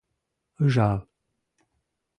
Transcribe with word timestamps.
Ыжал... 0.63 0.97